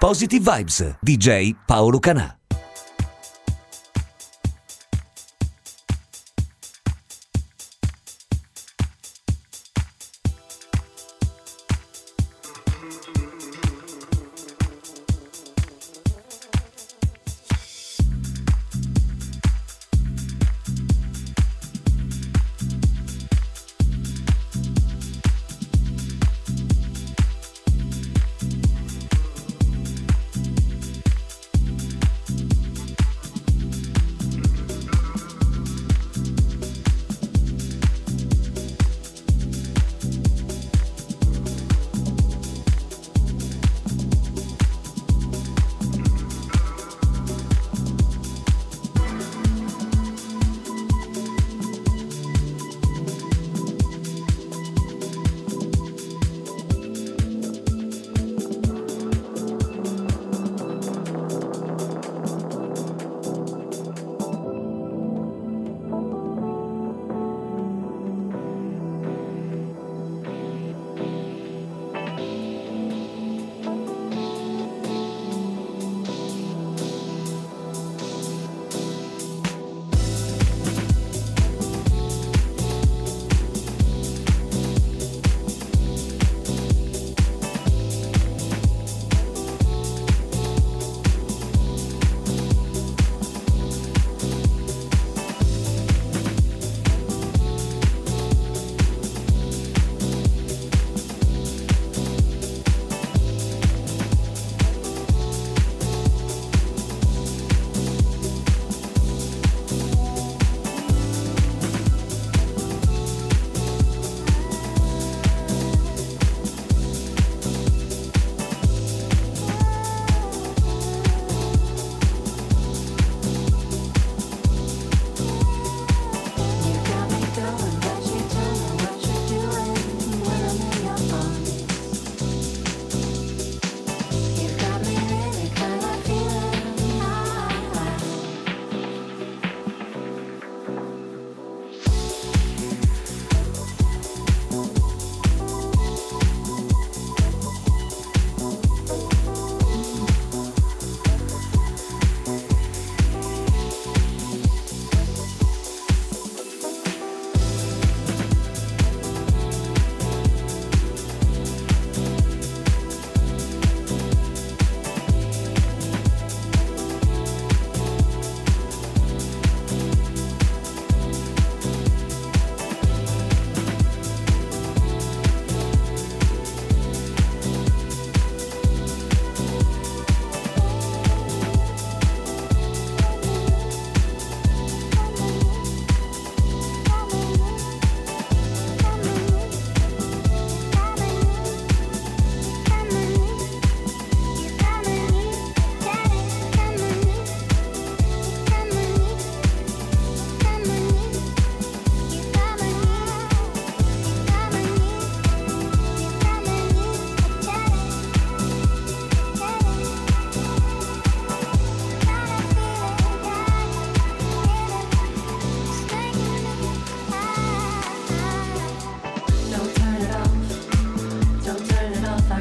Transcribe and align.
Positive 0.00 0.40
Vibes, 0.40 0.94
DJ 1.02 1.56
Paolo 1.66 1.98
Canà. 1.98 2.37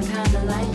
kinda 0.02 0.44
like 0.46 0.67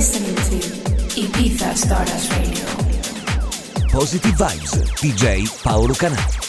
listening 0.00 0.34
to 0.34 0.56
Ibiza 1.20 1.76
Stardust 1.76 2.32
Radio. 2.32 2.64
Positive 3.92 4.34
Vibes, 4.34 4.80
DJ 4.98 5.46
Paolo 5.62 5.92
Canà. 5.92 6.39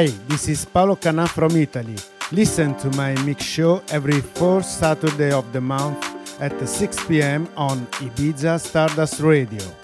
Hi, 0.00 0.06
this 0.28 0.48
is 0.48 0.64
Paolo 0.64 0.96
Kanà 0.96 1.28
from 1.28 1.54
Italy. 1.56 1.96
Listen 2.32 2.74
to 2.78 2.88
my 2.96 3.12
mix 3.26 3.44
show 3.44 3.82
every 3.90 4.22
fourth 4.22 4.64
Saturday 4.64 5.30
of 5.30 5.52
the 5.52 5.60
month 5.60 6.02
at 6.40 6.56
6 6.66 7.04
p.m. 7.04 7.46
on 7.54 7.84
Ibiza 8.00 8.58
Stardust 8.58 9.20
Radio. 9.20 9.79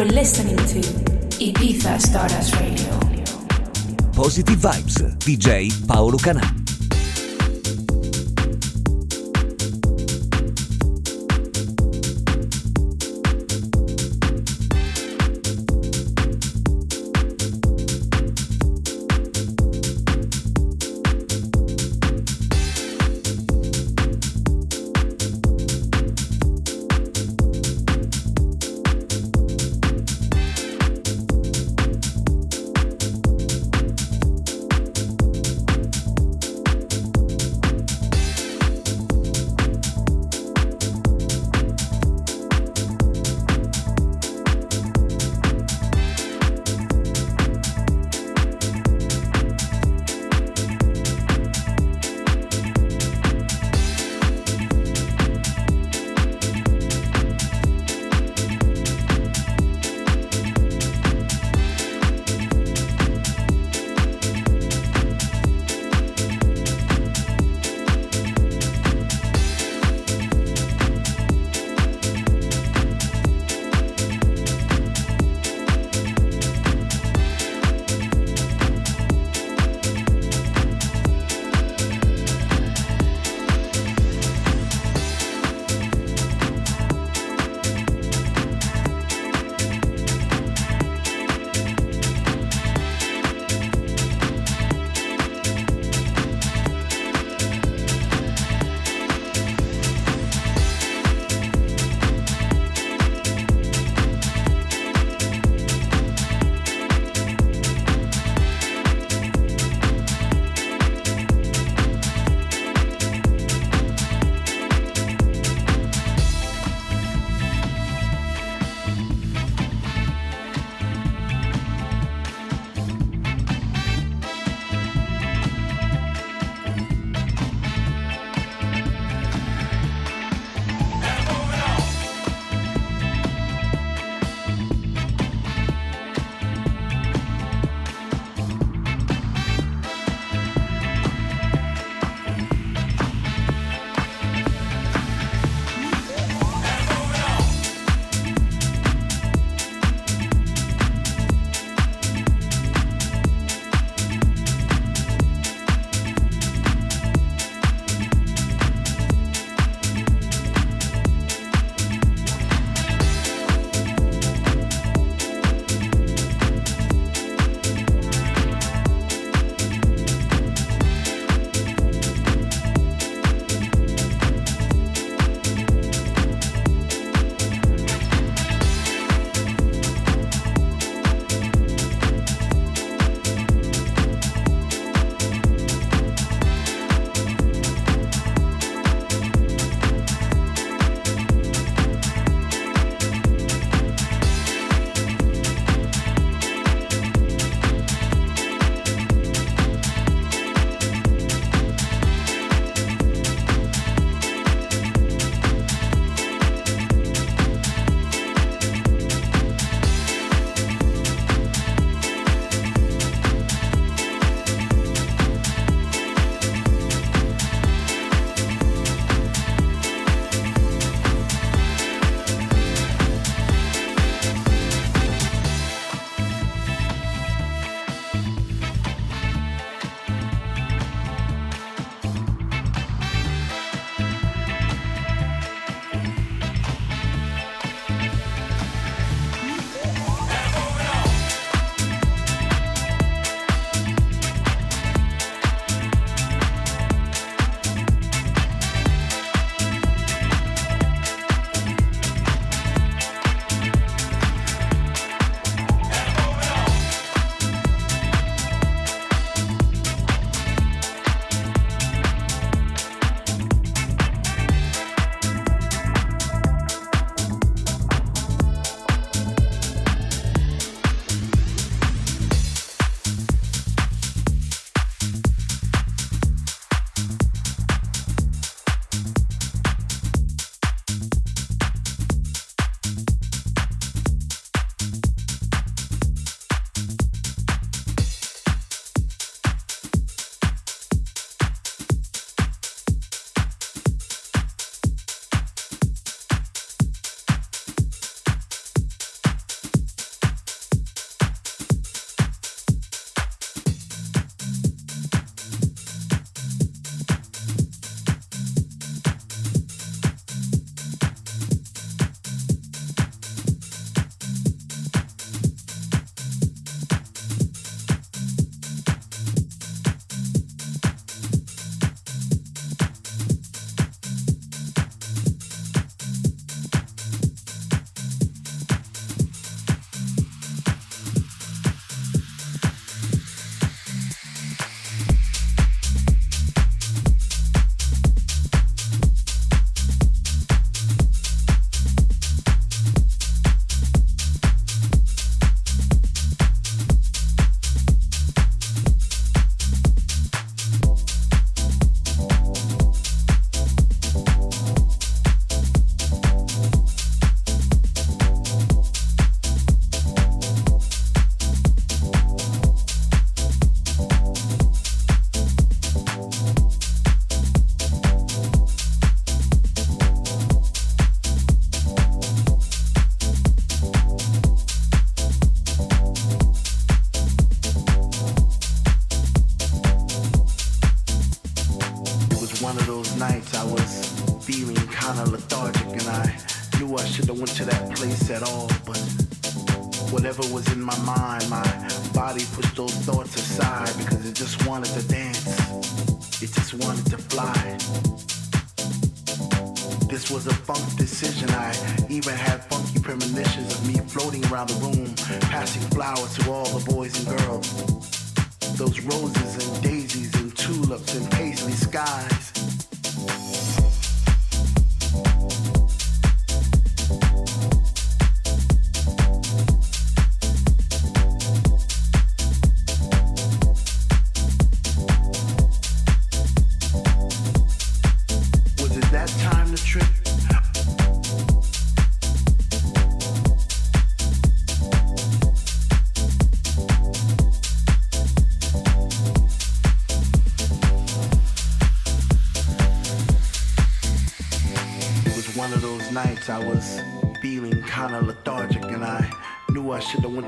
You're 0.00 0.12
listening 0.12 0.56
to 0.56 0.80
Ibiza 1.44 2.00
Stardust 2.00 2.54
Radio. 2.54 2.98
Positive 4.14 4.58
Vibes, 4.58 5.14
DJ 5.18 5.70
Paolo 5.86 6.16
Canà. 6.16 6.59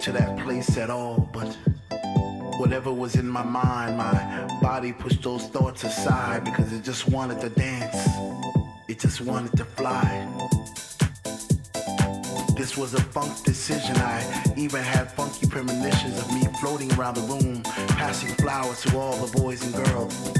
To 0.02 0.10
that 0.10 0.36
place 0.40 0.76
at 0.78 0.90
all, 0.90 1.28
but 1.32 1.56
whatever 2.58 2.92
was 2.92 3.14
in 3.14 3.28
my 3.28 3.44
mind, 3.44 3.96
my 3.96 4.58
body 4.60 4.92
pushed 4.92 5.22
those 5.22 5.46
thoughts 5.46 5.84
aside 5.84 6.42
because 6.42 6.72
it 6.72 6.82
just 6.82 7.08
wanted 7.08 7.40
to 7.40 7.48
dance. 7.50 8.08
It 8.88 8.98
just 8.98 9.20
wanted 9.20 9.56
to 9.56 9.64
fly. 9.64 10.26
This 12.56 12.76
was 12.76 12.94
a 12.94 13.00
funk 13.00 13.44
decision. 13.44 13.94
I 13.98 14.54
even 14.56 14.82
had 14.82 15.12
funky 15.12 15.46
premonitions 15.46 16.18
of 16.18 16.34
me 16.34 16.48
floating 16.60 16.92
around 16.94 17.14
the 17.14 17.22
room, 17.22 17.62
passing 17.62 18.34
flowers 18.42 18.82
to 18.82 18.98
all 18.98 19.16
the 19.24 19.40
boys 19.40 19.62
and 19.62 19.72
girls. 19.86 20.32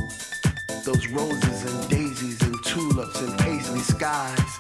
Those 0.85 1.07
roses 1.07 1.73
and 1.73 1.89
daisies 1.89 2.43
and 2.43 2.57
tulips 2.65 3.21
and 3.21 3.39
paisley 3.39 3.79
skies. 3.79 4.59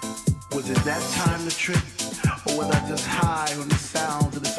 Was 0.52 0.70
it 0.70 0.78
that 0.84 1.02
time 1.14 1.48
to 1.48 1.56
trip? 1.56 1.82
Or 2.46 2.58
was 2.58 2.70
I 2.70 2.88
just 2.88 3.06
high 3.06 3.54
on 3.60 3.68
the 3.68 3.76
sounds 3.76 4.36
of 4.36 4.42
the 4.42 4.51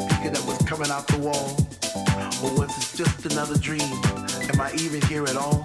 coming 0.74 0.90
out 0.90 1.06
the 1.06 1.20
wall? 1.20 1.54
Or 2.42 2.58
was 2.58 2.72
it 2.74 2.98
just 2.98 3.32
another 3.32 3.56
dream? 3.60 3.94
Am 4.50 4.60
I 4.60 4.74
even 4.80 5.02
here 5.04 5.24
at 5.26 5.36
all? 5.36 5.62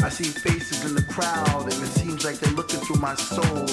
I 0.00 0.10
see 0.10 0.30
faces 0.46 0.84
in 0.84 0.94
the 0.94 1.02
crowd 1.10 1.62
and 1.64 1.72
it 1.72 1.92
seems 1.98 2.24
like 2.24 2.38
they're 2.38 2.54
looking 2.54 2.78
through 2.80 3.00
my 3.00 3.16
soul. 3.16 3.66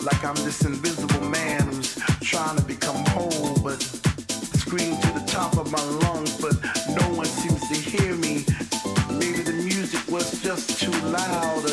Like 0.00 0.24
I'm 0.24 0.34
this 0.46 0.64
invisible 0.64 1.28
man 1.28 1.66
who's 1.68 1.94
trying 2.22 2.56
to 2.56 2.64
become 2.64 3.04
whole, 3.12 3.54
but 3.62 3.82
scream 4.64 4.96
to 4.96 5.08
the 5.12 5.24
top 5.26 5.58
of 5.58 5.70
my 5.70 5.84
lungs, 6.06 6.40
but 6.40 6.54
no 6.96 7.14
one 7.14 7.26
seems 7.26 7.60
to 7.68 7.74
hear 7.74 8.14
me. 8.14 8.46
Maybe 9.12 9.42
the 9.42 9.60
music 9.62 10.00
was 10.10 10.40
just 10.40 10.80
too 10.80 10.96
loud, 11.04 11.68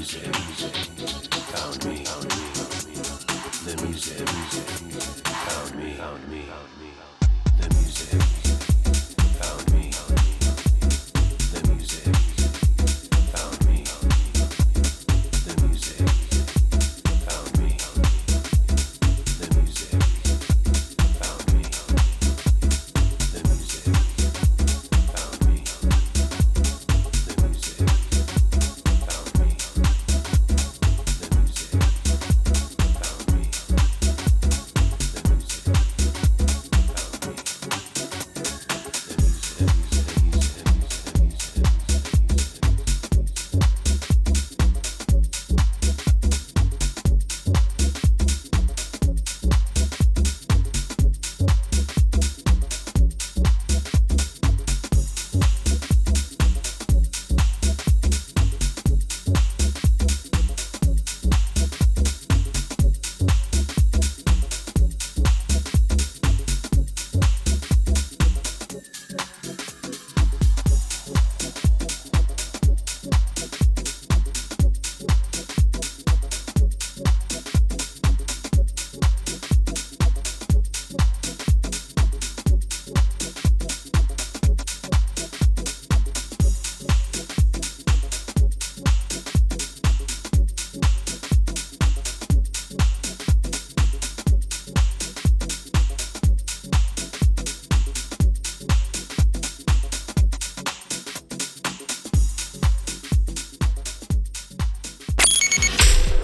music, 0.00 0.22
music. 0.28 0.74
Found 1.52 1.84
me. 1.84 2.04
The 3.64 3.74
music, 3.84 4.26
found 4.26 5.76
me, 5.76 5.92
found 5.92 6.28
me, 6.30 6.40
found 6.40 6.80
me. 6.80 6.89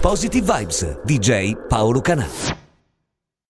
Positive 0.07 0.45
Vibes, 0.45 0.85
DJ 1.03 1.53
Paolo 1.67 1.99
Canà. 1.99 2.46